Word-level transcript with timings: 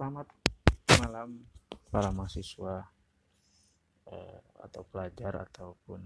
Selamat 0.00 0.32
malam 1.04 1.44
para 1.92 2.08
mahasiswa 2.08 2.88
eh, 4.08 4.40
atau 4.64 4.80
pelajar 4.88 5.44
ataupun 5.44 6.00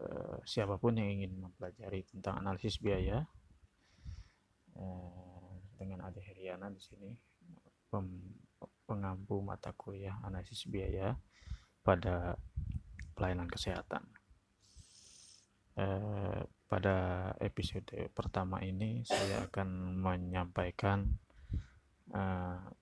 eh, 0.00 0.40
siapa 0.48 0.80
pun 0.80 0.96
yang 0.96 1.20
ingin 1.20 1.36
mempelajari 1.36 2.08
tentang 2.08 2.40
analisis 2.40 2.80
biaya 2.80 3.28
eh, 4.72 5.52
dengan 5.76 6.08
Ade 6.08 6.24
Heriana 6.24 6.72
di 6.72 6.80
sini 6.80 7.12
pem, 7.92 8.08
pengampu 8.88 9.44
mata 9.44 9.76
kuliah 9.76 10.16
analisis 10.24 10.64
biaya 10.64 11.12
pada 11.84 12.40
pelayanan 13.12 13.52
kesehatan. 13.52 14.00
Eh, 15.76 16.40
pada 16.64 16.96
episode 17.36 17.84
pertama 18.16 18.64
ini 18.64 19.04
saya 19.04 19.44
akan 19.44 20.00
menyampaikan 20.08 21.04
eh, 22.16 22.79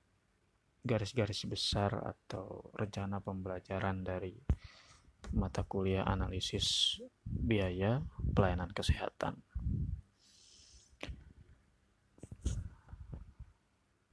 garis-garis 0.89 1.45
besar 1.45 1.93
atau 1.93 2.73
rencana 2.73 3.21
pembelajaran 3.21 4.01
dari 4.01 4.33
mata 5.37 5.61
kuliah 5.69 6.09
analisis 6.09 6.97
biaya 7.29 8.01
pelayanan 8.33 8.73
kesehatan. 8.73 9.37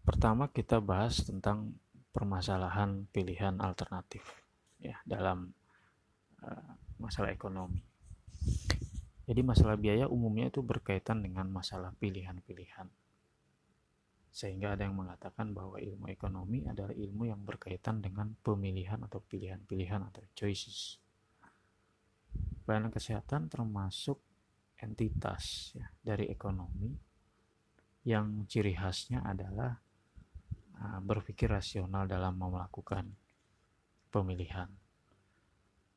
Pertama 0.03 0.51
kita 0.51 0.83
bahas 0.83 1.23
tentang 1.23 1.79
permasalahan 2.11 3.07
pilihan 3.09 3.57
alternatif 3.63 4.21
ya 4.77 4.99
dalam 5.07 5.55
uh, 6.43 6.71
masalah 6.99 7.31
ekonomi. 7.31 7.81
Jadi 9.25 9.41
masalah 9.41 9.73
biaya 9.79 10.05
umumnya 10.05 10.53
itu 10.53 10.61
berkaitan 10.61 11.25
dengan 11.25 11.49
masalah 11.49 11.95
pilihan-pilihan 11.97 12.85
sehingga 14.35 14.75
ada 14.75 14.83
yang 14.83 14.99
mengatakan 14.99 15.55
bahwa 15.55 15.79
ilmu 15.79 16.11
ekonomi 16.11 16.67
adalah 16.67 16.91
ilmu 16.91 17.23
yang 17.31 17.39
berkaitan 17.47 18.03
dengan 18.03 18.35
pemilihan 18.43 18.99
atau 19.07 19.23
pilihan-pilihan 19.23 20.11
atau 20.11 20.19
choices. 20.35 20.99
Pelayanan 22.67 22.91
kesehatan 22.91 23.47
termasuk 23.47 24.19
entitas 24.83 25.71
ya, 25.71 25.87
dari 26.03 26.27
ekonomi 26.27 26.91
yang 28.03 28.43
ciri 28.43 28.75
khasnya 28.75 29.23
adalah 29.23 29.71
uh, 30.83 30.99
berpikir 30.99 31.47
rasional 31.47 32.03
dalam 32.03 32.35
melakukan 32.35 33.07
pemilihan. 34.11 34.67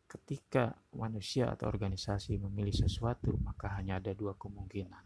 Ketika 0.06 0.78
manusia 0.94 1.50
atau 1.50 1.66
organisasi 1.66 2.38
memilih 2.38 2.86
sesuatu, 2.86 3.34
maka 3.42 3.74
hanya 3.82 3.98
ada 3.98 4.14
dua 4.14 4.38
kemungkinan, 4.38 5.02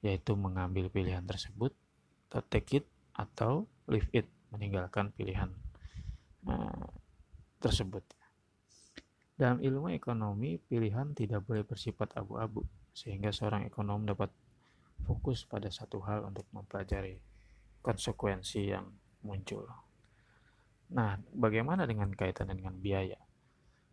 yaitu 0.00 0.32
mengambil 0.32 0.88
pilihan 0.88 1.28
tersebut 1.28 1.76
atau 2.28 2.44
take 2.44 2.84
it 2.84 2.86
atau 3.16 3.64
leave 3.88 4.08
it 4.12 4.28
meninggalkan 4.52 5.08
pilihan 5.16 5.48
uh, 6.44 6.88
tersebut. 7.58 8.04
Dalam 9.38 9.62
ilmu 9.62 9.94
ekonomi 9.94 10.60
pilihan 10.60 11.14
tidak 11.16 11.46
boleh 11.48 11.64
bersifat 11.64 12.12
abu-abu 12.18 12.66
sehingga 12.92 13.32
seorang 13.32 13.64
ekonom 13.64 14.04
dapat 14.04 14.28
fokus 15.06 15.46
pada 15.46 15.70
satu 15.70 16.02
hal 16.04 16.26
untuk 16.26 16.44
mempelajari 16.50 17.16
konsekuensi 17.80 18.74
yang 18.74 18.84
muncul. 19.22 19.64
Nah 20.92 21.16
bagaimana 21.32 21.86
dengan 21.86 22.10
kaitan 22.12 22.50
dengan 22.50 22.74
biaya? 22.76 23.16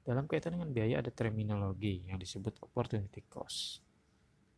Dalam 0.02 0.26
kaitan 0.26 0.58
dengan 0.58 0.74
biaya 0.74 1.02
ada 1.02 1.14
terminologi 1.14 2.06
yang 2.10 2.18
disebut 2.18 2.62
opportunity 2.62 3.26
cost. 3.30 3.82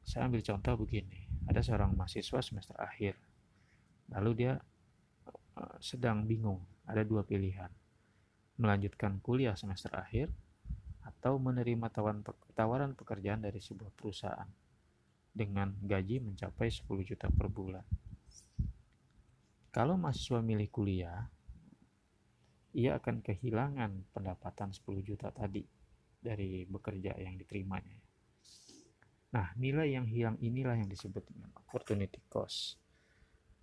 Saya 0.07 0.27
ambil 0.31 0.39
contoh 0.39 0.87
begini. 0.87 1.27
Ada 1.51 1.67
seorang 1.67 1.95
mahasiswa 1.95 2.39
semester 2.39 2.79
akhir 2.79 3.19
Lalu 4.15 4.31
dia 4.35 4.53
uh, 5.57 5.77
sedang 5.83 6.23
bingung, 6.23 6.63
ada 6.87 7.03
dua 7.03 7.27
pilihan. 7.27 7.71
Melanjutkan 8.57 9.19
kuliah 9.19 9.53
semester 9.59 9.91
akhir 9.93 10.31
atau 11.03 11.39
menerima 11.39 11.87
tawaran 12.55 12.93
pekerjaan 12.95 13.43
dari 13.43 13.59
sebuah 13.59 13.91
perusahaan 13.95 14.47
dengan 15.37 15.69
gaji 15.77 16.17
mencapai 16.17 16.67
10 16.73 16.89
juta 17.05 17.29
per 17.29 17.47
bulan. 17.47 17.85
Kalau 19.69 19.93
mahasiswa 19.93 20.41
milih 20.41 20.73
kuliah, 20.73 21.29
ia 22.73 22.97
akan 22.97 23.21
kehilangan 23.21 24.09
pendapatan 24.09 24.73
10 24.73 25.05
juta 25.05 25.29
tadi 25.29 25.61
dari 26.17 26.65
bekerja 26.65 27.13
yang 27.21 27.37
diterimanya. 27.37 27.97
Nah, 29.37 29.53
nilai 29.59 29.93
yang 29.93 30.09
hilang 30.09 30.41
inilah 30.41 30.81
yang 30.81 30.89
disebut 30.89 31.21
dengan 31.29 31.53
opportunity 31.53 32.17
cost 32.25 32.81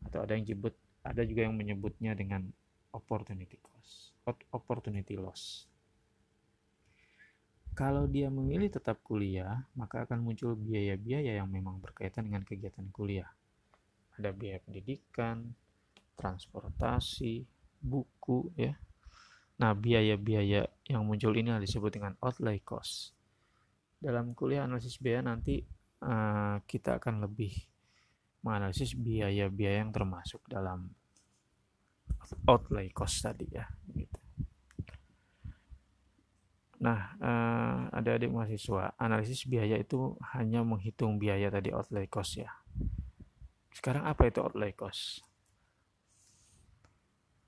atau 0.04 0.24
ada 0.24 0.36
yang 0.36 0.44
disebut 0.44 0.74
ada 1.04 1.22
juga 1.24 1.44
yang 1.44 1.56
menyebutnya 1.56 2.16
dengan 2.16 2.48
opportunity 2.94 3.60
cost 3.60 4.14
opportunity 4.52 5.20
loss. 5.20 5.68
Kalau 7.74 8.06
dia 8.06 8.30
memilih 8.30 8.70
tetap 8.70 9.02
kuliah 9.02 9.66
maka 9.74 10.06
akan 10.06 10.22
muncul 10.22 10.54
biaya-biaya 10.54 11.42
yang 11.42 11.50
memang 11.50 11.82
berkaitan 11.82 12.30
dengan 12.30 12.46
kegiatan 12.46 12.86
kuliah. 12.94 13.28
Ada 14.14 14.30
biaya 14.30 14.62
pendidikan 14.62 15.50
transportasi 16.14 17.42
buku 17.82 18.54
ya. 18.54 18.78
Nah 19.58 19.74
biaya-biaya 19.74 20.70
yang 20.86 21.02
muncul 21.02 21.34
ini 21.34 21.50
disebut 21.58 21.90
dengan 21.98 22.14
outlay 22.22 22.62
cost. 22.62 23.10
Dalam 23.98 24.32
kuliah 24.38 24.62
analisis 24.64 25.02
biaya 25.02 25.26
nanti 25.26 25.58
uh, 26.06 26.62
kita 26.62 27.02
akan 27.02 27.26
lebih 27.26 27.73
menganalisis 28.44 28.92
biaya-biaya 28.92 29.80
yang 29.80 29.90
termasuk 29.90 30.44
dalam 30.44 30.92
outlay 32.44 32.92
cost 32.92 33.24
tadi 33.24 33.48
ya 33.48 33.64
gitu. 33.96 34.20
Nah, 36.84 37.16
eh, 37.16 37.78
ada 37.96 38.10
adik 38.20 38.28
mahasiswa, 38.28 38.92
analisis 39.00 39.48
biaya 39.48 39.80
itu 39.80 40.20
hanya 40.36 40.60
menghitung 40.60 41.16
biaya 41.16 41.48
tadi 41.48 41.72
outlay 41.72 42.04
cost 42.04 42.36
ya. 42.36 42.52
Sekarang 43.72 44.04
apa 44.04 44.28
itu 44.28 44.44
outlay 44.44 44.76
cost? 44.76 45.24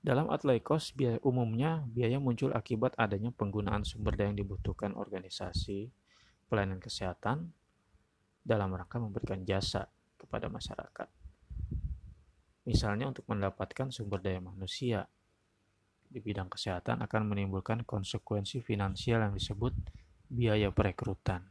Dalam 0.01 0.31
outlay 0.33 0.57
cost, 0.63 0.97
biaya, 0.97 1.21
umumnya 1.21 1.85
biaya 1.85 2.17
muncul 2.17 2.49
akibat 2.55 2.97
adanya 2.97 3.29
penggunaan 3.29 3.85
sumber 3.85 4.17
daya 4.17 4.33
yang 4.33 4.41
dibutuhkan 4.41 4.97
organisasi 4.97 5.93
pelayanan 6.49 6.81
kesehatan 6.81 7.53
dalam 8.41 8.71
rangka 8.71 8.97
memberikan 8.97 9.43
jasa 9.43 9.91
kepada 10.27 10.51
masyarakat. 10.51 11.07
Misalnya 12.67 13.07
untuk 13.07 13.23
mendapatkan 13.31 13.95
sumber 13.95 14.19
daya 14.19 14.43
manusia 14.43 15.07
di 16.07 16.19
bidang 16.19 16.51
kesehatan 16.51 16.99
akan 16.99 17.31
menimbulkan 17.31 17.87
konsekuensi 17.87 18.59
finansial 18.59 19.23
yang 19.23 19.31
disebut 19.31 19.71
biaya 20.27 20.67
perekrutan. 20.75 21.47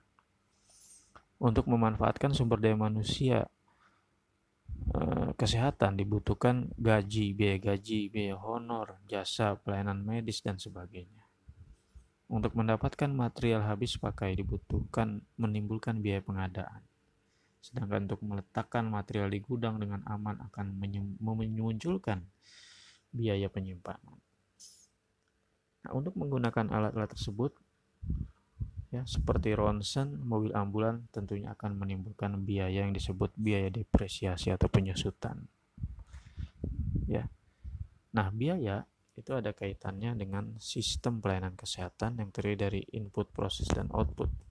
Untuk 1.41 1.69
memanfaatkan 1.73 2.37
sumber 2.37 2.61
daya 2.61 2.77
manusia 2.77 3.49
eh, 4.93 5.31
kesehatan 5.37 5.97
dibutuhkan 5.97 6.69
gaji, 6.77 7.33
biaya 7.33 7.61
gaji, 7.61 8.13
biaya 8.13 8.37
honor, 8.37 9.01
jasa, 9.09 9.57
pelayanan 9.57 10.05
medis, 10.05 10.45
dan 10.45 10.61
sebagainya. 10.61 11.25
Untuk 12.29 12.53
mendapatkan 12.53 13.09
material 13.09 13.65
habis 13.65 13.97
pakai 13.97 14.37
dibutuhkan 14.37 15.25
menimbulkan 15.41 16.05
biaya 16.05 16.21
pengadaan. 16.21 16.85
Sedangkan 17.66 18.06
untuk 18.06 18.22
meletakkan 18.22 18.87
material 18.87 19.27
di 19.27 19.43
gudang 19.43 19.82
dengan 19.82 20.06
aman 20.06 20.38
akan 20.47 20.78
memunculkan 21.19 22.22
biaya 23.10 23.50
penyimpanan. 23.50 24.22
Nah, 25.82 25.91
untuk 25.91 26.15
menggunakan 26.15 26.71
alat-alat 26.71 27.10
tersebut, 27.10 27.50
ya 28.94 29.03
seperti 29.03 29.59
ronsen, 29.59 30.22
mobil 30.22 30.54
ambulan 30.54 31.10
tentunya 31.10 31.50
akan 31.59 31.75
menimbulkan 31.75 32.39
biaya 32.47 32.86
yang 32.86 32.95
disebut 32.95 33.34
biaya 33.34 33.66
depresiasi 33.66 34.54
atau 34.54 34.71
penyusutan. 34.71 35.51
Ya. 37.10 37.27
Nah, 38.15 38.30
biaya 38.30 38.86
itu 39.19 39.34
ada 39.34 39.51
kaitannya 39.51 40.15
dengan 40.15 40.54
sistem 40.62 41.19
pelayanan 41.19 41.59
kesehatan 41.59 42.21
yang 42.22 42.30
terdiri 42.30 42.57
dari 42.57 42.83
input, 42.95 43.33
proses, 43.34 43.66
dan 43.72 43.91
output. 43.91 44.46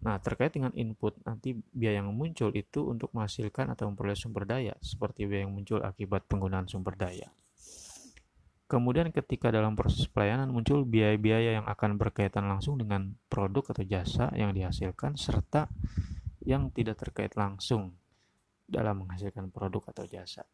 Nah, 0.00 0.16
terkait 0.16 0.56
dengan 0.56 0.72
input, 0.72 1.12
nanti 1.28 1.52
biaya 1.76 2.00
yang 2.00 2.16
muncul 2.16 2.48
itu 2.56 2.88
untuk 2.88 3.12
menghasilkan 3.12 3.68
atau 3.68 3.92
memperoleh 3.92 4.16
sumber 4.16 4.48
daya, 4.48 4.72
seperti 4.80 5.28
biaya 5.28 5.44
yang 5.44 5.52
muncul 5.52 5.84
akibat 5.84 6.24
penggunaan 6.24 6.64
sumber 6.64 6.96
daya. 6.96 7.28
Kemudian 8.70 9.10
ketika 9.10 9.50
dalam 9.50 9.74
proses 9.74 10.06
pelayanan 10.06 10.54
muncul 10.54 10.86
biaya-biaya 10.86 11.58
yang 11.58 11.66
akan 11.66 11.98
berkaitan 11.98 12.46
langsung 12.46 12.78
dengan 12.78 13.18
produk 13.26 13.74
atau 13.74 13.82
jasa 13.84 14.30
yang 14.32 14.54
dihasilkan, 14.54 15.18
serta 15.18 15.66
yang 16.46 16.70
tidak 16.72 17.02
terkait 17.02 17.34
langsung 17.36 17.92
dalam 18.70 19.04
menghasilkan 19.04 19.50
produk 19.50 19.90
atau 19.90 20.06
jasa. 20.06 20.46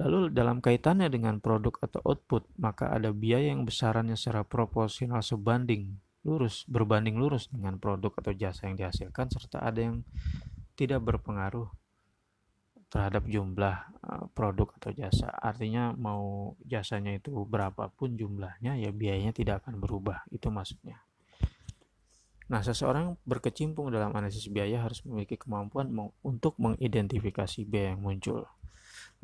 Lalu 0.00 0.34
dalam 0.34 0.58
kaitannya 0.58 1.06
dengan 1.06 1.38
produk 1.38 1.78
atau 1.78 2.02
output, 2.02 2.50
maka 2.58 2.90
ada 2.90 3.14
biaya 3.14 3.54
yang 3.54 3.62
besarannya 3.62 4.18
secara 4.18 4.42
proporsional 4.42 5.22
sebanding 5.22 6.02
lurus 6.24 6.64
berbanding 6.66 7.20
lurus 7.20 7.52
dengan 7.52 7.76
produk 7.76 8.16
atau 8.18 8.32
jasa 8.32 8.66
yang 8.66 8.80
dihasilkan 8.80 9.28
serta 9.28 9.60
ada 9.60 9.78
yang 9.78 10.02
tidak 10.74 11.04
berpengaruh 11.04 11.68
terhadap 12.88 13.26
jumlah 13.26 13.76
uh, 14.06 14.24
produk 14.32 14.70
atau 14.78 14.94
jasa. 14.94 15.26
Artinya 15.26 15.90
mau 15.98 16.54
jasanya 16.62 17.18
itu 17.18 17.34
berapapun 17.42 18.14
jumlahnya 18.14 18.78
ya 18.78 18.94
biayanya 18.94 19.34
tidak 19.34 19.66
akan 19.66 19.82
berubah. 19.82 20.22
Itu 20.30 20.54
maksudnya. 20.54 21.02
Nah, 22.44 22.60
seseorang 22.60 23.16
berkecimpung 23.24 23.88
dalam 23.88 24.12
analisis 24.12 24.46
biaya 24.52 24.84
harus 24.84 25.00
memiliki 25.02 25.40
kemampuan 25.40 25.88
untuk 26.20 26.54
mengidentifikasi 26.60 27.64
biaya 27.64 27.96
yang 27.96 28.04
muncul, 28.04 28.44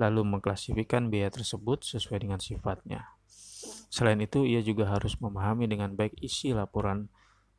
lalu 0.01 0.25
mengklasifikasikan 0.25 1.13
biaya 1.13 1.29
tersebut 1.29 1.85
sesuai 1.85 2.25
dengan 2.25 2.41
sifatnya. 2.41 3.20
Selain 3.91 4.23
itu, 4.23 4.47
ia 4.47 4.63
juga 4.63 4.87
harus 4.87 5.19
memahami 5.19 5.67
dengan 5.67 5.91
baik 5.99 6.15
isi 6.23 6.55
laporan 6.55 7.11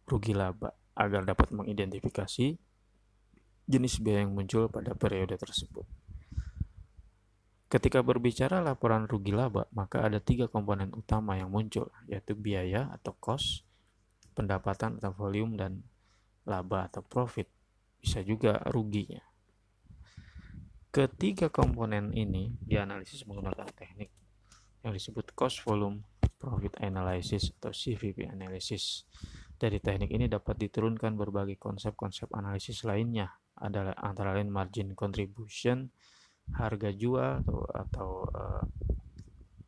rugi 0.08 0.32
laba 0.32 0.72
agar 0.96 1.28
dapat 1.28 1.52
mengidentifikasi 1.52 2.56
jenis 3.68 3.94
biaya 4.00 4.24
yang 4.24 4.32
muncul 4.32 4.72
pada 4.72 4.96
periode 4.96 5.36
tersebut. 5.36 5.84
Ketika 7.72 8.04
berbicara 8.04 8.60
laporan 8.60 9.08
rugi 9.08 9.32
laba, 9.32 9.68
maka 9.72 10.04
ada 10.04 10.20
tiga 10.20 10.52
komponen 10.52 10.92
utama 10.92 11.40
yang 11.40 11.52
muncul, 11.52 11.88
yaitu 12.08 12.36
biaya 12.36 12.92
atau 12.92 13.16
cost, 13.16 13.64
pendapatan 14.36 15.00
atau 15.00 15.16
volume, 15.16 15.56
dan 15.56 15.84
laba 16.44 16.92
atau 16.92 17.00
profit. 17.00 17.48
Bisa 18.00 18.24
juga 18.28 18.60
ruginya. 18.72 19.24
Ketiga 20.92 21.48
komponen 21.48 22.12
ini 22.12 22.52
dianalisis 22.60 23.24
menggunakan 23.24 23.72
teknik 23.72 24.12
yang 24.84 24.92
disebut 24.92 25.32
cost 25.32 25.64
volume 25.64 26.04
profit 26.42 26.74
analysis 26.82 27.54
atau 27.62 27.70
CVP 27.70 28.26
analysis. 28.26 29.06
Dari 29.62 29.78
teknik 29.78 30.10
ini 30.10 30.26
dapat 30.26 30.58
diturunkan 30.58 31.14
berbagai 31.14 31.62
konsep-konsep 31.62 32.34
analisis 32.34 32.82
lainnya, 32.82 33.30
adalah 33.62 33.94
antara 34.02 34.34
lain 34.34 34.50
margin 34.50 34.98
contribution, 34.98 35.94
harga 36.58 36.90
jual 36.90 37.46
atau 37.46 37.62
atau 37.70 38.10
uh, 38.34 38.66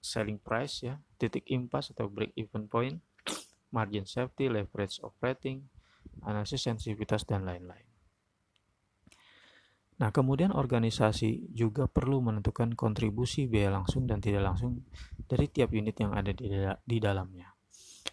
selling 0.01 0.41
price 0.41 0.89
ya, 0.89 0.97
titik 1.21 1.45
impas 1.53 1.93
atau 1.93 2.09
break 2.09 2.33
even 2.33 2.65
point, 2.65 2.97
margin 3.69 4.09
safety, 4.09 4.49
leverage 4.49 4.97
operating, 5.05 5.69
analisis 6.25 6.65
sensitivitas 6.65 7.29
dan 7.29 7.45
lain-lain. 7.45 7.92
Nah, 10.03 10.11
kemudian 10.11 10.51
organisasi 10.51 11.55
juga 11.55 11.87
perlu 11.87 12.19
menentukan 12.19 12.75
kontribusi 12.75 13.47
biaya 13.47 13.71
langsung 13.71 14.03
dan 14.03 14.19
tidak 14.19 14.43
langsung 14.43 14.83
dari 15.31 15.47
tiap 15.47 15.71
unit 15.71 15.95
yang 15.95 16.11
ada 16.11 16.35
di, 16.35 16.51
di 16.83 16.97
dalamnya. 16.99 17.47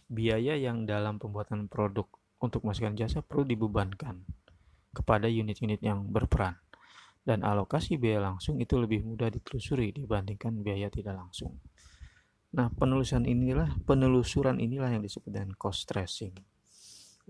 Biaya 0.07 0.55
yang 0.55 0.87
dalam 0.87 1.19
pembuatan 1.19 1.67
produk 1.67 2.07
untuk 2.39 2.63
masukan 2.63 2.95
jasa 2.95 3.27
perlu 3.27 3.43
dibebankan 3.43 4.23
kepada 4.95 5.27
unit-unit 5.27 5.83
yang 5.83 6.07
berperan 6.07 6.63
dan 7.27 7.43
alokasi 7.43 7.99
biaya 7.99 8.23
langsung 8.23 8.63
itu 8.63 8.79
lebih 8.79 9.03
mudah 9.03 9.27
ditelusuri 9.27 9.91
dibandingkan 9.91 10.63
biaya 10.63 10.95
tidak 10.95 11.19
langsung. 11.19 11.59
Nah, 12.55 12.71
penelusuran 12.71 13.27
inilah 13.27 13.83
penelusuran 13.83 14.63
inilah 14.63 14.95
yang 14.95 15.03
disebut 15.03 15.31
dengan 15.31 15.59
cost 15.59 15.91
tracing. 15.91 16.39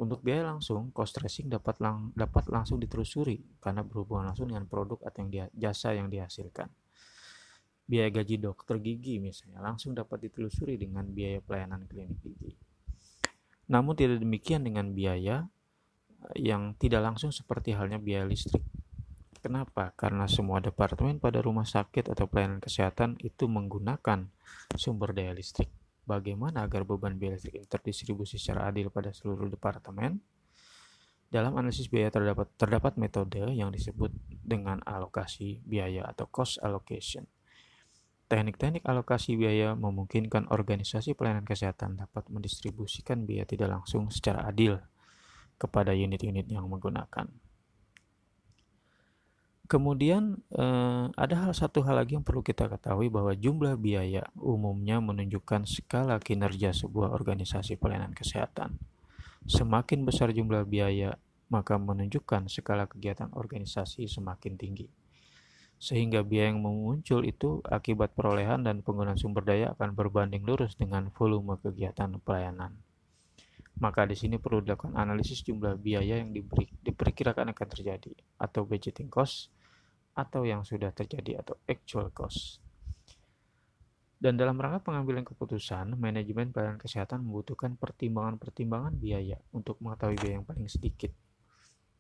Untuk 0.01 0.25
biaya 0.25 0.49
langsung, 0.49 0.89
cost 0.97 1.21
tracing 1.21 1.53
dapat 1.53 1.77
lang 1.85 2.17
dapat 2.17 2.49
langsung 2.49 2.81
ditelusuri 2.81 3.61
karena 3.61 3.85
berhubungan 3.85 4.33
langsung 4.33 4.49
dengan 4.49 4.65
produk 4.65 4.97
atau 5.05 5.21
yang 5.21 5.29
dia, 5.29 5.45
jasa 5.53 5.93
yang 5.93 6.09
dihasilkan. 6.09 6.73
Biaya 7.85 8.09
gaji 8.09 8.41
dokter 8.41 8.81
gigi 8.81 9.21
misalnya 9.21 9.61
langsung 9.61 9.93
dapat 9.93 10.25
ditelusuri 10.25 10.81
dengan 10.81 11.05
biaya 11.05 11.45
pelayanan 11.45 11.85
klinik 11.85 12.17
gigi. 12.25 12.57
Namun 13.69 13.93
tidak 13.93 14.25
demikian 14.25 14.65
dengan 14.65 14.97
biaya 14.97 15.45
yang 16.33 16.73
tidak 16.81 17.05
langsung 17.05 17.29
seperti 17.29 17.77
halnya 17.77 18.01
biaya 18.01 18.25
listrik 18.25 18.65
Kenapa? 19.41 19.97
Karena 19.97 20.29
semua 20.29 20.61
departemen 20.61 21.17
pada 21.17 21.41
rumah 21.41 21.65
sakit 21.65 22.13
atau 22.13 22.29
pelayanan 22.29 22.61
kesehatan 22.61 23.17
itu 23.25 23.49
menggunakan 23.49 24.29
sumber 24.77 25.17
daya 25.17 25.33
listrik. 25.33 25.73
Bagaimana 26.05 26.65
agar 26.67 26.83
beban 26.89 27.17
biaya 27.17 27.37
listrik 27.37 27.69
terdistribusi 27.69 28.41
secara 28.41 28.69
adil 28.69 28.89
pada 28.89 29.13
seluruh 29.13 29.47
departemen? 29.47 30.19
Dalam 31.31 31.55
analisis 31.55 31.87
biaya 31.87 32.11
terdapat 32.11 32.51
terdapat 32.59 32.99
metode 32.99 33.39
yang 33.55 33.71
disebut 33.71 34.11
dengan 34.27 34.83
alokasi 34.83 35.63
biaya 35.63 36.03
atau 36.11 36.27
cost 36.27 36.59
allocation. 36.59 37.31
Teknik-teknik 38.31 38.87
alokasi 38.87 39.35
biaya 39.35 39.75
memungkinkan 39.75 40.51
organisasi 40.51 41.15
pelayanan 41.15 41.47
kesehatan 41.47 41.99
dapat 41.99 42.27
mendistribusikan 42.31 43.27
biaya 43.27 43.47
tidak 43.47 43.71
langsung 43.71 44.11
secara 44.11 44.47
adil 44.47 44.79
kepada 45.59 45.95
unit-unit 45.95 46.47
yang 46.47 46.67
menggunakan. 46.67 47.50
Kemudian 49.71 50.43
eh, 50.51 51.07
ada 51.15 51.47
hal 51.47 51.55
satu 51.55 51.87
hal 51.87 52.03
lagi 52.03 52.19
yang 52.19 52.27
perlu 52.27 52.43
kita 52.43 52.67
ketahui 52.67 53.07
bahwa 53.07 53.31
jumlah 53.39 53.79
biaya 53.79 54.27
umumnya 54.35 54.99
menunjukkan 54.99 55.63
skala 55.63 56.19
kinerja 56.19 56.75
sebuah 56.75 57.15
organisasi 57.15 57.79
pelayanan 57.79 58.11
kesehatan. 58.11 58.83
Semakin 59.47 60.03
besar 60.03 60.35
jumlah 60.35 60.67
biaya, 60.67 61.15
maka 61.55 61.79
menunjukkan 61.79 62.51
skala 62.51 62.91
kegiatan 62.91 63.31
organisasi 63.31 64.11
semakin 64.11 64.59
tinggi. 64.59 64.91
Sehingga 65.79 66.27
biaya 66.27 66.51
yang 66.51 66.67
muncul 66.67 67.23
itu 67.23 67.63
akibat 67.63 68.19
perolehan 68.19 68.67
dan 68.67 68.83
penggunaan 68.83 69.23
sumber 69.23 69.47
daya 69.47 69.71
akan 69.79 69.95
berbanding 69.95 70.43
lurus 70.43 70.75
dengan 70.75 71.15
volume 71.15 71.55
kegiatan 71.63 72.11
pelayanan. 72.27 72.75
Maka 73.79 74.03
di 74.03 74.19
sini 74.19 74.35
perlu 74.43 74.67
dilakukan 74.67 74.99
analisis 74.99 75.47
jumlah 75.47 75.79
biaya 75.79 76.19
yang 76.19 76.35
diperkirakan 76.83 77.55
akan 77.55 77.69
terjadi 77.71 78.19
atau 78.35 78.67
budgeting 78.67 79.07
cost 79.07 79.60
atau 80.21 80.45
yang 80.45 80.61
sudah 80.61 80.93
terjadi 80.93 81.41
atau 81.41 81.57
actual 81.65 82.13
cost. 82.13 82.61
Dan 84.21 84.37
dalam 84.37 84.61
rangka 84.61 84.93
pengambilan 84.93 85.25
keputusan, 85.25 85.97
manajemen 85.97 86.53
pelayanan 86.53 86.77
kesehatan 86.77 87.25
membutuhkan 87.25 87.81
pertimbangan-pertimbangan 87.81 88.93
biaya 89.01 89.41
untuk 89.57 89.81
mengetahui 89.81 90.21
biaya 90.21 90.35
yang 90.37 90.45
paling 90.45 90.69
sedikit. 90.69 91.09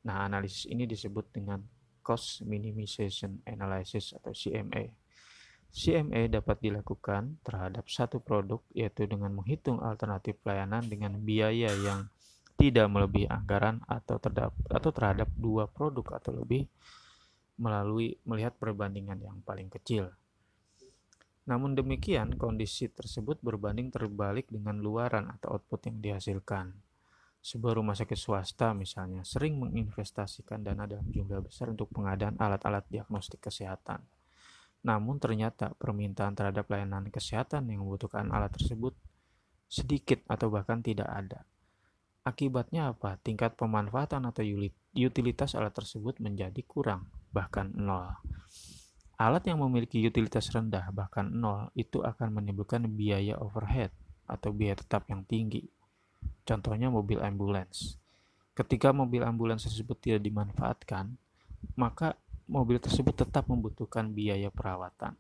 Nah, 0.05 0.29
analisis 0.29 0.69
ini 0.69 0.85
disebut 0.85 1.33
dengan 1.33 1.65
Cost 2.05 2.45
Minimization 2.45 3.41
Analysis 3.49 4.13
atau 4.13 4.37
CMA. 4.37 4.93
CMA 5.73 6.29
dapat 6.29 6.61
dilakukan 6.61 7.41
terhadap 7.41 7.89
satu 7.89 8.21
produk, 8.21 8.61
yaitu 8.77 9.09
dengan 9.09 9.33
menghitung 9.33 9.81
alternatif 9.81 10.37
pelayanan 10.45 10.85
dengan 10.85 11.17
biaya 11.17 11.73
yang 11.73 12.05
tidak 12.61 12.85
melebihi 12.93 13.33
anggaran 13.33 13.81
atau 13.89 14.21
terhadap, 14.21 14.53
atau 14.69 14.91
terhadap 14.93 15.29
dua 15.41 15.65
produk 15.73 16.21
atau 16.21 16.37
lebih 16.37 16.69
melalui 17.61 18.17
melihat 18.25 18.57
perbandingan 18.57 19.21
yang 19.21 19.45
paling 19.45 19.69
kecil. 19.69 20.09
Namun 21.45 21.77
demikian, 21.77 22.41
kondisi 22.41 22.89
tersebut 22.89 23.45
berbanding 23.45 23.93
terbalik 23.93 24.49
dengan 24.49 24.81
luaran 24.81 25.29
atau 25.29 25.61
output 25.61 25.93
yang 25.93 26.01
dihasilkan. 26.01 26.73
Sebuah 27.41 27.77
rumah 27.81 27.97
sakit 27.97 28.17
swasta 28.17 28.73
misalnya 28.77 29.25
sering 29.25 29.57
menginvestasikan 29.61 30.61
dana 30.61 30.85
dalam 30.85 31.09
jumlah 31.09 31.41
besar 31.41 31.73
untuk 31.73 31.89
pengadaan 31.93 32.37
alat-alat 32.37 32.85
diagnostik 32.89 33.41
kesehatan. 33.41 34.05
Namun 34.85 35.21
ternyata 35.21 35.73
permintaan 35.77 36.37
terhadap 36.37 36.69
layanan 36.69 37.09
kesehatan 37.09 37.69
yang 37.69 37.85
membutuhkan 37.85 38.29
alat 38.33 38.53
tersebut 38.57 38.93
sedikit 39.69 40.21
atau 40.29 40.53
bahkan 40.53 40.85
tidak 40.85 41.09
ada. 41.09 41.45
Akibatnya 42.25 42.93
apa? 42.93 43.17
Tingkat 43.25 43.57
pemanfaatan 43.57 44.29
atau 44.29 44.45
utilitas 44.93 45.57
alat 45.57 45.73
tersebut 45.73 46.21
menjadi 46.21 46.61
kurang 46.69 47.09
bahkan 47.31 47.71
nol. 47.75 48.11
Alat 49.21 49.45
yang 49.47 49.61
memiliki 49.61 50.01
utilitas 50.03 50.49
rendah, 50.49 50.89
bahkan 50.91 51.29
nol, 51.29 51.69
itu 51.77 52.01
akan 52.01 52.41
menimbulkan 52.41 52.85
biaya 52.89 53.37
overhead 53.39 53.93
atau 54.25 54.51
biaya 54.55 54.79
tetap 54.79 55.07
yang 55.13 55.23
tinggi. 55.27 55.69
Contohnya 56.47 56.89
mobil 56.89 57.21
ambulans. 57.21 58.01
Ketika 58.57 58.91
mobil 58.91 59.23
ambulans 59.23 59.65
tersebut 59.65 59.97
tidak 60.01 60.23
dimanfaatkan, 60.27 61.15
maka 61.77 62.19
mobil 62.51 62.83
tersebut 62.83 63.15
tetap 63.15 63.47
membutuhkan 63.47 64.11
biaya 64.11 64.51
perawatan. 64.51 65.15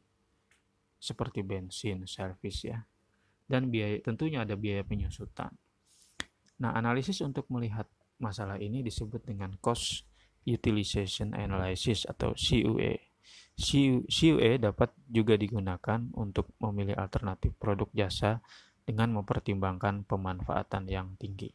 Seperti 1.00 1.46
bensin, 1.46 2.04
servis 2.04 2.66
ya. 2.66 2.82
Dan 3.46 3.70
biaya 3.70 4.02
tentunya 4.02 4.42
ada 4.42 4.58
biaya 4.58 4.82
penyusutan. 4.82 5.54
Nah, 6.60 6.76
analisis 6.76 7.24
untuk 7.24 7.48
melihat 7.48 7.88
masalah 8.20 8.60
ini 8.60 8.84
disebut 8.84 9.24
dengan 9.24 9.56
cost 9.64 10.09
Utilization 10.48 11.36
Analysis 11.36 12.08
atau 12.08 12.32
CUA. 12.32 13.10
CUA 14.08 14.50
dapat 14.56 14.96
juga 15.04 15.36
digunakan 15.36 16.00
untuk 16.16 16.56
memilih 16.64 16.96
alternatif 16.96 17.52
produk 17.60 17.92
jasa 17.92 18.40
dengan 18.88 19.12
mempertimbangkan 19.20 20.08
pemanfaatan 20.08 20.88
yang 20.88 21.14
tinggi. 21.20 21.52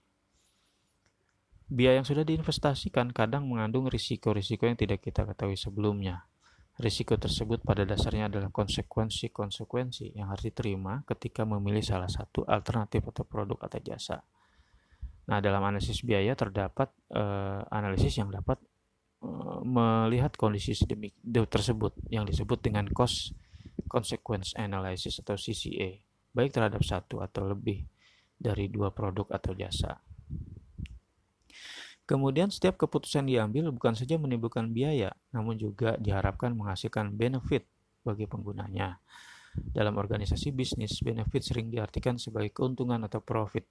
Biaya 1.65 1.97
yang 1.97 2.05
sudah 2.05 2.21
diinvestasikan 2.21 3.09
kadang 3.09 3.49
mengandung 3.49 3.89
risiko-risiko 3.89 4.69
yang 4.69 4.77
tidak 4.77 5.01
kita 5.01 5.25
ketahui 5.25 5.57
sebelumnya. 5.57 6.29
Risiko 6.77 7.17
tersebut 7.17 7.65
pada 7.65 7.87
dasarnya 7.87 8.29
adalah 8.29 8.53
konsekuensi-konsekuensi 8.53 10.13
yang 10.13 10.29
harus 10.29 10.45
diterima 10.51 11.01
ketika 11.09 11.41
memilih 11.41 11.81
salah 11.81 12.11
satu 12.11 12.45
alternatif 12.45 13.01
atau 13.09 13.25
produk 13.25 13.65
atau 13.65 13.79
jasa. 13.81 14.21
Nah, 15.25 15.41
dalam 15.41 15.63
analisis 15.65 16.05
biaya 16.05 16.37
terdapat 16.37 16.93
eh, 17.09 17.61
analisis 17.73 18.13
yang 18.21 18.29
dapat 18.29 18.61
melihat 19.65 20.35
kondisi 20.37 20.77
sedemik 20.77 21.15
tersebut 21.25 21.95
yang 22.11 22.27
disebut 22.27 22.61
dengan 22.61 22.85
cost 22.91 23.33
consequence 23.87 24.53
analysis 24.57 25.21
atau 25.21 25.37
CCA, 25.39 26.01
baik 26.35 26.51
terhadap 26.51 26.81
satu 26.83 27.23
atau 27.23 27.47
lebih 27.47 27.85
dari 28.35 28.67
dua 28.67 28.91
produk 28.91 29.31
atau 29.31 29.55
jasa. 29.55 30.01
Kemudian 32.05 32.53
setiap 32.53 32.77
keputusan 32.77 33.25
diambil 33.25 33.73
bukan 33.73 33.97
saja 33.97 34.21
menimbulkan 34.21 34.69
biaya, 34.69 35.09
namun 35.33 35.57
juga 35.57 35.97
diharapkan 35.97 36.53
menghasilkan 36.53 37.09
benefit 37.17 37.65
bagi 38.05 38.29
penggunanya. 38.29 39.01
Dalam 39.55 39.97
organisasi 39.97 40.53
bisnis, 40.53 41.01
benefit 41.01 41.41
sering 41.41 41.73
diartikan 41.73 42.21
sebagai 42.21 42.53
keuntungan 42.53 43.01
atau 43.09 43.25
profit. 43.25 43.65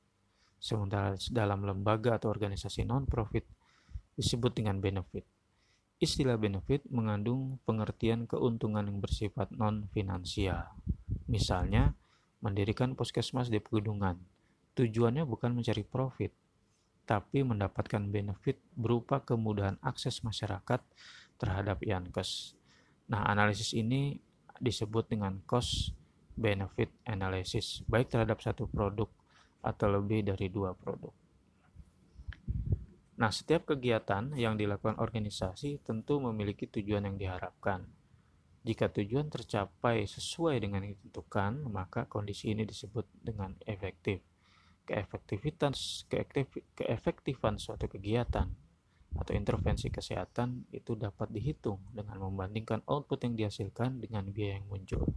Sementara 0.59 1.15
dalam 1.31 1.63
lembaga 1.63 2.19
atau 2.19 2.33
organisasi 2.33 2.83
non-profit 2.83 3.47
disebut 4.19 4.51
dengan 4.51 4.83
benefit. 4.83 5.34
Istilah 6.03 6.35
benefit 6.35 6.83
mengandung 6.91 7.63
pengertian 7.63 8.27
keuntungan 8.27 8.83
yang 8.83 8.99
bersifat 8.99 9.55
non-finansial. 9.55 10.75
Misalnya, 11.31 11.95
mendirikan 12.45 12.99
puskesmas 12.99 13.49
di 13.49 13.63
pegunungan. 13.63 14.19
Tujuannya 14.75 15.23
bukan 15.25 15.55
mencari 15.55 15.87
profit, 15.87 16.35
tapi 17.09 17.41
mendapatkan 17.41 18.05
benefit 18.11 18.61
berupa 18.75 19.23
kemudahan 19.23 19.79
akses 19.81 20.21
masyarakat 20.21 20.83
terhadap 21.39 21.81
Yankes. 21.81 22.59
Nah, 23.09 23.25
analisis 23.31 23.73
ini 23.73 24.19
disebut 24.59 25.09
dengan 25.09 25.41
cost 25.47 25.95
benefit 26.35 26.91
analysis, 27.07 27.87
baik 27.87 28.11
terhadap 28.11 28.43
satu 28.43 28.67
produk 28.67 29.07
atau 29.63 29.87
lebih 29.89 30.27
dari 30.27 30.51
dua 30.51 30.75
produk. 30.75 31.24
Nah, 33.15 33.31
setiap 33.31 33.71
kegiatan 33.75 34.35
yang 34.35 34.59
dilakukan 34.59 34.99
organisasi 34.99 35.83
tentu 35.87 36.19
memiliki 36.19 36.67
tujuan 36.67 37.07
yang 37.07 37.17
diharapkan. 37.19 37.87
Jika 38.65 38.91
tujuan 38.91 39.29
tercapai 39.29 40.09
sesuai 40.09 40.59
dengan 40.59 40.83
yang 40.83 40.97
ditentukan, 40.99 41.69
maka 41.69 42.09
kondisi 42.11 42.51
ini 42.51 42.65
disebut 42.65 43.07
dengan 43.23 43.55
efektif 43.69 44.25
keefektifan 44.85 45.73
keefektifan 46.77 47.57
suatu 47.57 47.89
kegiatan 47.89 48.53
atau 49.15 49.33
intervensi 49.33 49.89
kesehatan 49.89 50.69
itu 50.75 50.99
dapat 50.99 51.31
dihitung 51.31 51.79
dengan 51.95 52.19
membandingkan 52.19 52.83
output 52.85 53.23
yang 53.25 53.35
dihasilkan 53.39 54.03
dengan 54.03 54.27
biaya 54.29 54.59
yang 54.59 54.67
muncul. 54.67 55.15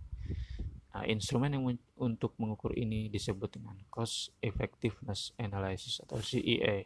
Nah, 0.93 1.03
instrumen 1.09 1.53
yang 1.53 1.65
untuk 1.97 2.37
mengukur 2.37 2.73
ini 2.77 3.09
disebut 3.09 3.57
dengan 3.57 3.77
Cost 3.89 4.33
Effectiveness 4.41 5.33
Analysis 5.41 6.01
atau 6.01 6.21
CEA, 6.21 6.85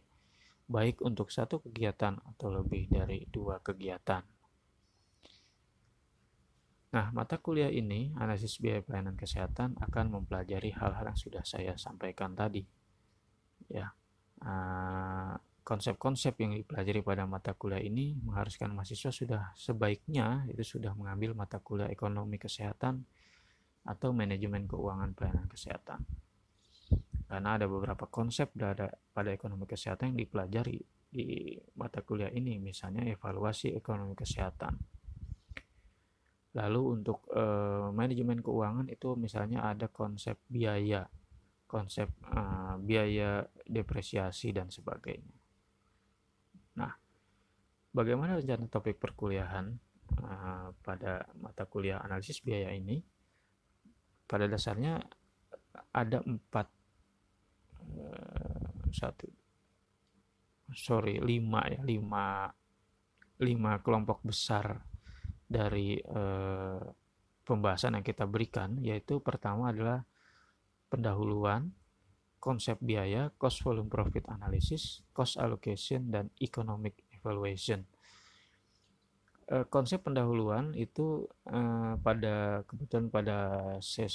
baik 0.68 1.01
untuk 1.01 1.30
satu 1.34 1.62
kegiatan 1.63 2.20
atau 2.36 2.50
lebih 2.51 2.91
dari 2.91 3.25
dua 3.30 3.62
kegiatan. 3.62 4.24
Nah, 6.91 7.08
mata 7.15 7.39
kuliah 7.39 7.72
ini, 7.72 8.12
analisis 8.20 8.60
biaya 8.60 8.84
pelayanan 8.84 9.15
kesehatan, 9.15 9.80
akan 9.80 10.12
mempelajari 10.12 10.75
hal-hal 10.75 11.08
yang 11.08 11.15
sudah 11.15 11.44
saya 11.48 11.80
sampaikan 11.80 12.36
tadi. 12.36 12.68
Ya, 13.72 13.96
uh, 14.44 15.39
konsep-konsep 15.63 16.36
yang 16.44 16.51
dipelajari 16.51 17.00
pada 17.00 17.24
mata 17.24 17.56
kuliah 17.56 17.80
ini 17.80 18.20
mengharuskan 18.20 18.75
mahasiswa 18.75 19.08
sudah 19.13 19.41
sebaiknya 19.56 20.44
itu 20.51 20.77
sudah 20.77 20.91
mengambil 20.98 21.32
mata 21.32 21.63
kuliah 21.63 21.88
ekonomi 21.88 22.36
kesehatan 22.36 23.08
atau 23.88 24.12
manajemen 24.12 24.68
keuangan 24.68 25.15
pelayanan 25.15 25.48
kesehatan. 25.48 26.03
Karena 27.31 27.55
ada 27.55 27.63
beberapa 27.71 28.11
konsep 28.11 28.51
pada 29.15 29.29
ekonomi 29.31 29.63
kesehatan 29.63 30.11
yang 30.11 30.27
dipelajari 30.27 30.83
di 31.11 31.55
mata 31.79 32.03
kuliah 32.03 32.27
ini, 32.27 32.59
misalnya 32.59 33.07
evaluasi 33.07 33.71
ekonomi 33.71 34.19
kesehatan 34.19 34.75
Lalu 36.51 37.00
untuk 37.00 37.23
uh, 37.31 37.95
manajemen 37.95 38.43
keuangan 38.43 38.91
itu 38.91 39.15
misalnya 39.15 39.71
ada 39.71 39.88
konsep 39.88 40.35
biaya, 40.51 41.07
konsep 41.63 42.11
uh, 42.27 42.75
biaya 42.75 43.47
depresiasi 43.63 44.51
dan 44.51 44.67
sebagainya. 44.67 45.31
Nah, 46.75 46.91
bagaimana 47.95 48.35
rencana 48.35 48.67
topik 48.67 49.00
perkuliahan 49.00 49.71
uh, 50.19 50.75
pada 50.83 51.23
mata 51.39 51.63
kuliah 51.63 52.03
analisis 52.03 52.43
biaya 52.43 52.75
ini? 52.75 53.00
Pada 54.27 54.43
dasarnya 54.43 55.00
ada 55.95 56.19
empat 56.19 56.67
satu 58.91 59.27
sorry 60.75 61.19
lima 61.19 61.63
ya 61.67 61.79
lima 61.83 62.51
lima 63.41 63.71
kelompok 63.81 64.23
besar 64.23 64.79
dari 65.51 66.00
eh, 66.00 66.81
pembahasan 67.43 68.00
yang 68.00 68.05
kita 68.05 68.23
berikan 68.23 68.79
yaitu 68.79 69.19
pertama 69.19 69.75
adalah 69.75 70.07
pendahuluan, 70.91 71.71
konsep 72.43 72.75
biaya, 72.83 73.31
cost 73.39 73.63
volume 73.63 73.88
profit 73.88 74.27
analysis, 74.27 75.03
cost 75.15 75.39
allocation 75.39 76.11
dan 76.11 76.27
economic 76.43 77.00
evaluation. 77.15 77.88
Eh, 79.51 79.67
konsep 79.67 80.00
pendahuluan 80.08 80.72
itu 80.79 81.27
eh, 81.51 81.93
pada 82.00 82.63
kebetulan 82.63 83.12
pada 83.12 83.38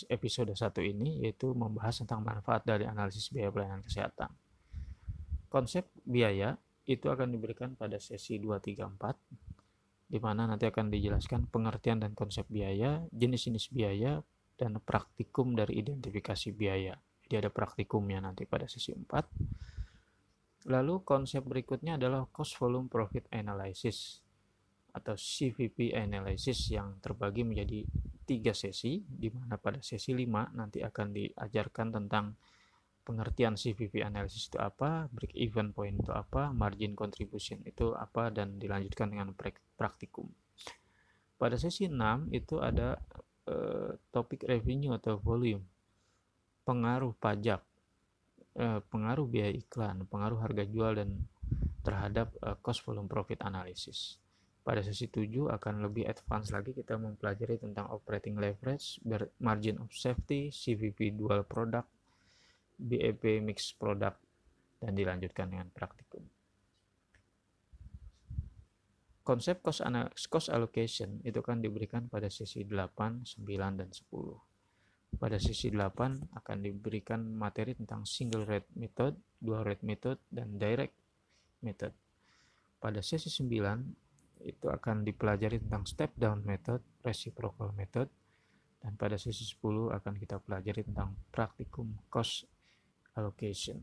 episode 0.09 0.57
satu 0.57 0.81
ini 0.81 1.21
yaitu 1.29 1.53
membahas 1.53 2.01
tentang 2.01 2.25
manfaat 2.25 2.65
dari 2.65 2.89
analisis 2.89 3.29
biaya 3.29 3.53
pelayanan 3.53 3.85
kesehatan. 3.85 4.33
Konsep 5.53 5.93
biaya 6.09 6.57
itu 6.89 7.13
akan 7.13 7.37
diberikan 7.37 7.77
pada 7.77 8.01
sesi 8.01 8.41
2, 8.41 8.49
3, 8.65 8.89
4 8.97 10.09
di 10.09 10.17
mana 10.25 10.49
nanti 10.49 10.65
akan 10.65 10.89
dijelaskan 10.89 11.53
pengertian 11.53 12.01
dan 12.01 12.17
konsep 12.17 12.49
biaya, 12.49 13.05
jenis-jenis 13.13 13.75
biaya, 13.75 14.25
dan 14.57 14.81
praktikum 14.81 15.53
dari 15.53 15.85
identifikasi 15.85 16.49
biaya. 16.57 16.97
Jadi 17.29 17.35
ada 17.45 17.51
praktikumnya 17.53 18.25
nanti 18.25 18.49
pada 18.49 18.65
sesi 18.65 18.97
4. 18.97 20.73
Lalu 20.73 21.05
konsep 21.05 21.45
berikutnya 21.45 22.01
adalah 22.01 22.25
cost 22.33 22.57
volume 22.57 22.89
profit 22.89 23.29
analysis 23.35 24.26
atau 24.97 25.13
CVP 25.13 25.93
analysis 25.93 26.73
yang 26.73 26.97
terbagi 27.05 27.45
menjadi 27.45 27.85
tiga 28.25 28.57
sesi, 28.57 29.05
di 29.05 29.29
mana 29.29 29.61
pada 29.61 29.85
sesi 29.85 30.17
5 30.17 30.57
nanti 30.57 30.81
akan 30.81 31.13
diajarkan 31.13 31.89
tentang 31.93 32.33
pengertian 33.07 33.55
CVP 33.55 34.03
analysis 34.03 34.51
itu 34.51 34.59
apa, 34.59 35.07
break 35.13 35.37
even 35.39 35.71
point 35.71 35.95
itu 35.95 36.11
apa, 36.11 36.51
margin 36.51 36.99
contribution 36.99 37.63
itu 37.63 37.95
apa, 37.95 38.35
dan 38.35 38.59
dilanjutkan 38.59 39.15
dengan 39.15 39.31
praktikum. 39.79 40.27
Pada 41.39 41.55
sesi 41.55 41.87
6 41.87 42.35
itu 42.35 42.59
ada 42.59 42.99
uh, 43.47 43.95
topik 44.11 44.43
revenue 44.49 44.97
atau 44.99 45.23
volume, 45.23 45.63
pengaruh 46.67 47.15
pajak, 47.15 47.63
uh, 48.59 48.83
pengaruh 48.91 49.29
biaya 49.31 49.55
iklan, 49.55 50.03
pengaruh 50.11 50.43
harga 50.43 50.67
jual 50.67 50.99
dan 50.99 51.31
terhadap 51.87 52.35
uh, 52.43 52.59
cost 52.59 52.83
volume 52.83 53.07
profit 53.07 53.39
analysis. 53.47 54.19
Pada 54.67 54.83
sesi 54.83 55.07
7 55.07 55.47
akan 55.47 55.87
lebih 55.87 56.11
advance 56.11 56.51
lagi 56.51 56.75
kita 56.75 56.99
mempelajari 56.99 57.63
tentang 57.63 57.87
operating 57.87 58.35
leverage, 58.35 58.99
margin 59.39 59.79
of 59.79 59.95
safety, 59.95 60.51
CVP 60.51 61.15
dual 61.15 61.47
product, 61.47 61.87
BEP 62.75 63.39
mix 63.47 63.71
product 63.79 64.19
dan 64.83 64.99
dilanjutkan 64.99 65.55
dengan 65.55 65.71
praktikum. 65.71 66.27
Konsep 69.23 69.63
cost, 69.63 69.87
cost 70.27 70.51
allocation 70.51 71.23
itu 71.23 71.39
kan 71.47 71.63
diberikan 71.63 72.11
pada 72.11 72.27
sesi 72.27 72.67
8, 72.67 73.39
9, 73.39 73.47
dan 73.79 73.91
10. 73.95 75.19
Pada 75.19 75.39
sesi 75.39 75.71
8 75.71 76.35
akan 76.43 76.57
diberikan 76.59 77.23
materi 77.23 77.79
tentang 77.79 78.03
single 78.03 78.43
rate 78.43 78.67
method, 78.75 79.15
dual 79.39 79.63
rate 79.63 79.87
method, 79.87 80.19
dan 80.27 80.59
direct 80.59 80.95
method. 81.63 81.95
Pada 82.83 82.99
sesi 82.99 83.31
9 83.31 84.06
itu 84.45 84.69
akan 84.69 85.07
dipelajari 85.07 85.63
tentang 85.63 85.89
step 85.89 86.13
down 86.19 86.45
method, 86.45 86.83
reciprocal 87.01 87.73
method, 87.73 88.11
dan 88.83 88.95
pada 88.95 89.17
sesi 89.17 89.43
10 89.43 89.91
akan 89.97 90.15
kita 90.21 90.39
pelajari 90.43 90.87
tentang 90.87 91.17
praktikum 91.33 91.97
cost 92.13 92.47
allocation. 93.17 93.81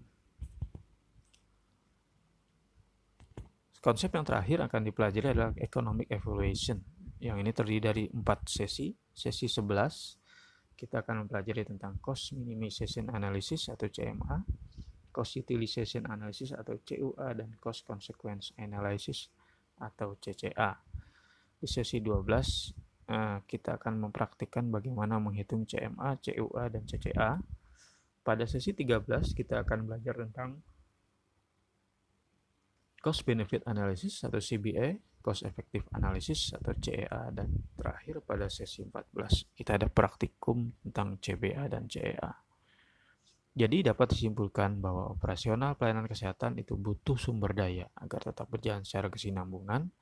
Konsep 3.84 4.16
yang 4.16 4.24
terakhir 4.24 4.64
akan 4.64 4.82
dipelajari 4.88 5.36
adalah 5.36 5.52
economic 5.60 6.08
evaluation. 6.08 6.80
Yang 7.20 7.38
ini 7.44 7.52
terdiri 7.52 7.82
dari 7.84 8.04
empat 8.08 8.48
sesi. 8.48 8.96
Sesi 9.12 9.52
11 9.52 10.80
kita 10.80 11.04
akan 11.04 11.28
mempelajari 11.28 11.68
tentang 11.68 12.00
cost 12.00 12.32
minimization 12.32 13.12
analysis 13.12 13.68
atau 13.68 13.92
CMA, 13.92 14.48
cost 15.14 15.38
utilization 15.38 16.08
analysis 16.10 16.56
atau 16.56 16.80
CUA 16.82 17.38
dan 17.38 17.60
cost 17.62 17.86
consequence 17.86 18.56
analysis 18.58 19.30
atau 19.80 20.18
CCA. 20.20 20.78
Di 21.58 21.68
sesi 21.70 22.04
12 22.04 23.10
eh, 23.10 23.38
kita 23.48 23.80
akan 23.80 24.10
mempraktikkan 24.10 24.68
bagaimana 24.68 25.18
menghitung 25.18 25.64
CMA, 25.64 26.20
CUA 26.20 26.64
dan 26.70 26.84
CCA 26.84 27.40
pada 28.24 28.48
sesi 28.48 28.72
13 28.72 29.04
kita 29.36 29.68
akan 29.68 29.84
belajar 29.84 30.16
tentang 30.16 30.64
cost 33.04 33.28
benefit 33.28 33.68
analysis 33.68 34.24
atau 34.24 34.40
CBA 34.40 34.96
cost 35.24 35.44
effective 35.48 35.88
analysis 35.96 36.52
atau 36.52 36.76
CEA 36.76 37.32
dan 37.32 37.52
terakhir 37.80 38.24
pada 38.24 38.48
sesi 38.48 38.84
14 38.84 39.56
kita 39.56 39.80
ada 39.80 39.88
praktikum 39.88 40.72
tentang 40.84 41.20
CBA 41.20 41.72
dan 41.72 41.88
CEA. 41.88 42.32
Jadi 43.54 43.86
dapat 43.86 44.18
disimpulkan 44.18 44.82
bahwa 44.82 45.14
operasional 45.14 45.78
pelayanan 45.78 46.10
kesehatan 46.10 46.58
itu 46.58 46.74
butuh 46.74 47.18
sumber 47.22 47.54
daya 47.54 47.86
agar 48.02 48.34
tetap 48.34 48.50
berjalan 48.50 48.82
secara 48.82 49.14
kesinambungan 49.14 49.94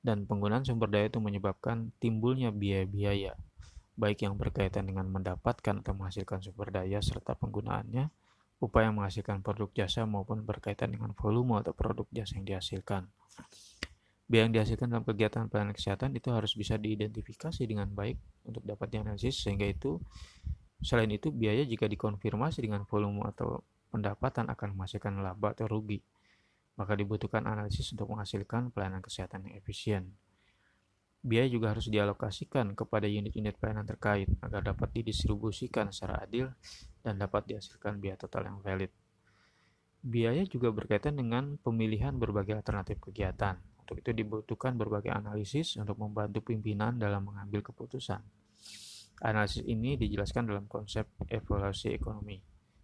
dan 0.00 0.24
penggunaan 0.24 0.64
sumber 0.64 0.88
daya 0.88 1.12
itu 1.12 1.20
menyebabkan 1.20 1.92
timbulnya 2.00 2.48
biaya-biaya 2.48 3.36
baik 3.96 4.28
yang 4.28 4.36
berkaitan 4.36 4.84
dengan 4.84 5.08
mendapatkan 5.08 5.80
atau 5.80 5.92
menghasilkan 5.96 6.44
sumber 6.44 6.68
daya 6.68 7.00
serta 7.00 7.32
penggunaannya, 7.32 8.12
upaya 8.60 8.92
menghasilkan 8.92 9.40
produk 9.40 9.72
jasa 9.72 10.04
maupun 10.04 10.44
berkaitan 10.44 10.92
dengan 10.92 11.16
volume 11.16 11.64
atau 11.64 11.72
produk 11.72 12.04
jasa 12.12 12.36
yang 12.36 12.44
dihasilkan. 12.44 13.08
Biaya 14.28 14.48
yang 14.48 14.52
dihasilkan 14.52 14.92
dalam 14.92 15.04
kegiatan 15.06 15.48
pelayanan 15.48 15.72
kesehatan 15.72 16.12
itu 16.12 16.28
harus 16.28 16.52
bisa 16.52 16.76
diidentifikasi 16.76 17.62
dengan 17.64 17.88
baik 17.88 18.20
untuk 18.44 18.68
dapat 18.68 18.92
dianalisis 18.92 19.38
sehingga 19.38 19.64
itu 19.64 19.96
Selain 20.86 21.10
itu, 21.10 21.34
biaya 21.34 21.66
jika 21.66 21.90
dikonfirmasi 21.90 22.62
dengan 22.62 22.86
volume 22.86 23.26
atau 23.26 23.66
pendapatan 23.90 24.46
akan 24.46 24.78
menghasilkan 24.78 25.18
laba 25.18 25.50
atau 25.50 25.66
rugi, 25.66 25.98
maka 26.78 26.94
dibutuhkan 26.94 27.42
analisis 27.42 27.90
untuk 27.90 28.14
menghasilkan 28.14 28.70
pelayanan 28.70 29.02
kesehatan 29.02 29.50
yang 29.50 29.58
efisien. 29.58 30.14
Biaya 31.26 31.50
juga 31.50 31.74
harus 31.74 31.90
dialokasikan 31.90 32.78
kepada 32.78 33.10
unit-unit 33.10 33.58
pelayanan 33.58 33.82
terkait 33.82 34.30
agar 34.46 34.62
dapat 34.62 34.94
didistribusikan 34.94 35.90
secara 35.90 36.22
adil 36.22 36.54
dan 37.02 37.18
dapat 37.18 37.50
dihasilkan 37.50 37.98
biaya 37.98 38.14
total 38.14 38.46
yang 38.46 38.62
valid. 38.62 38.94
Biaya 40.06 40.46
juga 40.46 40.70
berkaitan 40.70 41.18
dengan 41.18 41.58
pemilihan 41.58 42.14
berbagai 42.14 42.62
alternatif 42.62 43.02
kegiatan. 43.02 43.58
Untuk 43.82 44.06
itu 44.06 44.14
dibutuhkan 44.14 44.78
berbagai 44.78 45.10
analisis 45.10 45.74
untuk 45.82 45.98
membantu 45.98 46.46
pimpinan 46.46 46.94
dalam 46.94 47.26
mengambil 47.26 47.58
keputusan. 47.58 48.45
Analisis 49.24 49.64
ini 49.64 49.96
dijelaskan 49.96 50.52
dalam 50.52 50.68
konsep 50.68 51.08
evaluasi 51.24 51.96
ekonomi 51.96 52.36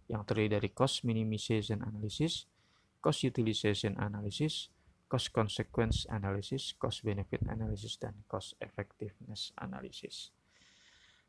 yang 0.09 0.25
terdiri 0.25 0.57
dari 0.57 0.69
cost 0.73 1.05
minimization 1.05 1.85
analysis, 1.85 2.49
cost 2.97 3.21
utilization 3.21 3.93
analysis, 4.01 4.73
cost 5.05 5.29
consequence 5.29 6.09
analysis, 6.09 6.73
cost 6.73 7.05
benefit 7.05 7.45
analysis, 7.45 8.01
dan 8.01 8.25
cost 8.25 8.57
effectiveness 8.57 9.53
analysis. 9.61 10.33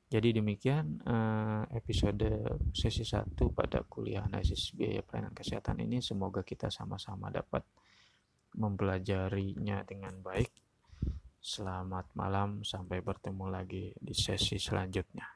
Jadi 0.09 0.41
demikian 0.41 1.05
eh, 1.05 1.63
episode 1.77 2.29
sesi 2.73 3.05
1 3.05 3.37
pada 3.53 3.85
kuliah 3.85 4.25
analisis 4.25 4.73
biaya 4.73 5.05
pelayanan 5.05 5.37
kesehatan 5.37 5.85
ini. 5.85 6.01
Semoga 6.01 6.41
kita 6.41 6.73
sama-sama 6.73 7.29
dapat 7.29 7.61
mempelajarinya 8.57 9.83
dengan 9.85 10.17
baik 10.23 10.64
Selamat 11.45 12.09
malam, 12.17 12.65
sampai 12.65 13.05
bertemu 13.05 13.53
lagi 13.53 13.93
di 14.01 14.17
sesi 14.17 14.57
selanjutnya. 14.57 15.29